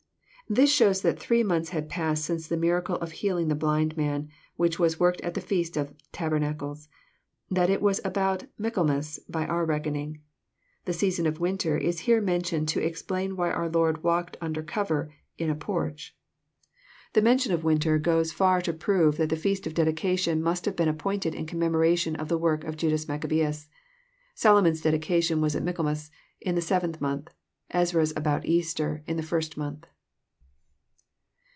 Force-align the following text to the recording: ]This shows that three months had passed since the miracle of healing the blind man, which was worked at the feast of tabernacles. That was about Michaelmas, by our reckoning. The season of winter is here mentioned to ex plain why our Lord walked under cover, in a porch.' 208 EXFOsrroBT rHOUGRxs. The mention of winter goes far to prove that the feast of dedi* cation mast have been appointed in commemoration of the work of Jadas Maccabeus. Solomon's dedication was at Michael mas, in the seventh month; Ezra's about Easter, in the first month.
]This 0.61 0.69
shows 0.69 1.01
that 1.03 1.17
three 1.17 1.43
months 1.43 1.69
had 1.69 1.87
passed 1.87 2.25
since 2.25 2.45
the 2.49 2.57
miracle 2.57 2.97
of 2.97 3.13
healing 3.13 3.47
the 3.47 3.55
blind 3.55 3.95
man, 3.95 4.27
which 4.57 4.77
was 4.77 4.99
worked 4.99 5.21
at 5.21 5.33
the 5.33 5.39
feast 5.39 5.77
of 5.77 5.93
tabernacles. 6.11 6.89
That 7.49 7.81
was 7.81 8.01
about 8.03 8.43
Michaelmas, 8.57 9.17
by 9.29 9.47
our 9.47 9.63
reckoning. 9.63 10.19
The 10.83 10.91
season 10.91 11.25
of 11.25 11.39
winter 11.39 11.77
is 11.77 11.99
here 12.01 12.19
mentioned 12.19 12.67
to 12.67 12.83
ex 12.85 13.01
plain 13.01 13.37
why 13.37 13.49
our 13.49 13.69
Lord 13.69 14.03
walked 14.03 14.35
under 14.41 14.61
cover, 14.61 15.13
in 15.37 15.49
a 15.49 15.55
porch.' 15.55 16.17
208 17.13 17.13
EXFOsrroBT 17.13 17.13
rHOUGRxs. 17.13 17.13
The 17.13 17.21
mention 17.21 17.53
of 17.53 17.63
winter 17.63 17.97
goes 17.97 18.33
far 18.33 18.59
to 18.59 18.73
prove 18.73 19.15
that 19.17 19.29
the 19.29 19.37
feast 19.37 19.65
of 19.65 19.73
dedi* 19.73 19.95
cation 19.95 20.43
mast 20.43 20.65
have 20.65 20.75
been 20.75 20.89
appointed 20.89 21.33
in 21.33 21.45
commemoration 21.45 22.17
of 22.17 22.27
the 22.27 22.37
work 22.37 22.65
of 22.65 22.75
Jadas 22.75 23.07
Maccabeus. 23.07 23.69
Solomon's 24.35 24.81
dedication 24.81 25.39
was 25.39 25.55
at 25.55 25.63
Michael 25.63 25.85
mas, 25.85 26.11
in 26.41 26.55
the 26.55 26.61
seventh 26.61 26.99
month; 26.99 27.33
Ezra's 27.69 28.11
about 28.17 28.45
Easter, 28.45 29.01
in 29.07 29.15
the 29.15 29.23
first 29.23 29.55
month. 29.55 29.87